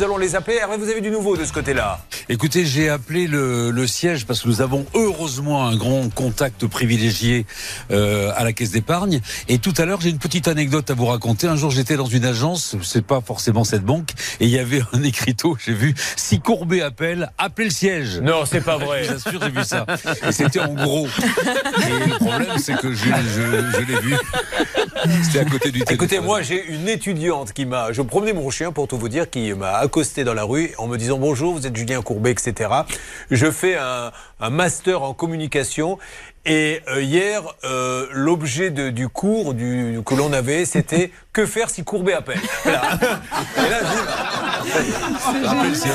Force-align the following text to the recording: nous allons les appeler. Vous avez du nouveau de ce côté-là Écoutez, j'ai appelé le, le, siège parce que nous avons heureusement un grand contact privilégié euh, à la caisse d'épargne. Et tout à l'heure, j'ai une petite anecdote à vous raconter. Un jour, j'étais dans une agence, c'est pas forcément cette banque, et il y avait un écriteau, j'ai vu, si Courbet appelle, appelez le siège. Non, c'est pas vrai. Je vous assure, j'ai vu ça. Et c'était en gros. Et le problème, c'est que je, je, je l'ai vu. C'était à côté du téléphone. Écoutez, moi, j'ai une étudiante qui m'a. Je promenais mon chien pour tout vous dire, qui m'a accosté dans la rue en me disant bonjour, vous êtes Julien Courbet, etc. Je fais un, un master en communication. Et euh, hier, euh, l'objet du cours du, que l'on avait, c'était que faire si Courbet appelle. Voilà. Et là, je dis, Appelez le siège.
nous 0.00 0.06
allons 0.06 0.16
les 0.16 0.34
appeler. 0.34 0.60
Vous 0.78 0.88
avez 0.88 1.02
du 1.02 1.10
nouveau 1.10 1.36
de 1.36 1.44
ce 1.44 1.52
côté-là 1.52 1.98
Écoutez, 2.32 2.64
j'ai 2.64 2.88
appelé 2.88 3.26
le, 3.26 3.72
le, 3.72 3.86
siège 3.88 4.24
parce 4.24 4.42
que 4.42 4.46
nous 4.46 4.60
avons 4.60 4.86
heureusement 4.94 5.66
un 5.66 5.74
grand 5.74 6.08
contact 6.14 6.64
privilégié 6.68 7.44
euh, 7.90 8.30
à 8.36 8.44
la 8.44 8.52
caisse 8.52 8.70
d'épargne. 8.70 9.20
Et 9.48 9.58
tout 9.58 9.74
à 9.76 9.84
l'heure, 9.84 10.00
j'ai 10.00 10.10
une 10.10 10.20
petite 10.20 10.46
anecdote 10.46 10.88
à 10.92 10.94
vous 10.94 11.06
raconter. 11.06 11.48
Un 11.48 11.56
jour, 11.56 11.72
j'étais 11.72 11.96
dans 11.96 12.06
une 12.06 12.24
agence, 12.24 12.76
c'est 12.84 13.04
pas 13.04 13.20
forcément 13.20 13.64
cette 13.64 13.82
banque, 13.82 14.12
et 14.38 14.44
il 14.44 14.50
y 14.50 14.60
avait 14.60 14.80
un 14.92 15.02
écriteau, 15.02 15.56
j'ai 15.66 15.72
vu, 15.72 15.92
si 16.14 16.38
Courbet 16.38 16.82
appelle, 16.82 17.32
appelez 17.36 17.64
le 17.64 17.74
siège. 17.74 18.20
Non, 18.20 18.44
c'est 18.46 18.60
pas 18.60 18.78
vrai. 18.78 19.02
Je 19.02 19.08
vous 19.08 19.26
assure, 19.26 19.40
j'ai 19.42 19.50
vu 19.50 19.64
ça. 19.64 19.84
Et 20.28 20.30
c'était 20.30 20.60
en 20.60 20.74
gros. 20.74 21.08
Et 21.08 22.10
le 22.10 22.14
problème, 22.14 22.58
c'est 22.58 22.76
que 22.76 22.92
je, 22.92 23.06
je, 23.06 23.80
je 23.80 23.92
l'ai 23.92 24.00
vu. 24.02 24.14
C'était 25.24 25.40
à 25.40 25.44
côté 25.46 25.72
du 25.72 25.80
téléphone. 25.80 25.94
Écoutez, 25.94 26.20
moi, 26.20 26.42
j'ai 26.42 26.64
une 26.64 26.88
étudiante 26.88 27.52
qui 27.52 27.66
m'a. 27.66 27.90
Je 27.92 28.02
promenais 28.02 28.32
mon 28.32 28.50
chien 28.50 28.70
pour 28.70 28.86
tout 28.86 28.98
vous 28.98 29.08
dire, 29.08 29.28
qui 29.28 29.52
m'a 29.52 29.72
accosté 29.78 30.22
dans 30.22 30.34
la 30.34 30.44
rue 30.44 30.72
en 30.78 30.86
me 30.86 30.96
disant 30.96 31.18
bonjour, 31.18 31.54
vous 31.54 31.66
êtes 31.66 31.74
Julien 31.76 32.02
Courbet, 32.02 32.19
etc. 32.28 32.70
Je 33.30 33.50
fais 33.50 33.76
un, 33.76 34.12
un 34.40 34.50
master 34.50 35.02
en 35.02 35.14
communication. 35.14 35.98
Et 36.46 36.80
euh, 36.88 37.02
hier, 37.02 37.42
euh, 37.64 38.06
l'objet 38.12 38.70
du 38.70 39.08
cours 39.08 39.52
du, 39.52 40.00
que 40.06 40.14
l'on 40.14 40.32
avait, 40.32 40.64
c'était 40.64 41.12
que 41.34 41.44
faire 41.44 41.68
si 41.68 41.84
Courbet 41.84 42.14
appelle. 42.14 42.40
Voilà. 42.62 42.82
Et 43.58 43.70
là, 43.70 43.78
je 43.80 44.80
dis, 44.82 44.94
Appelez 45.46 45.68
le 45.68 45.74
siège. 45.74 45.92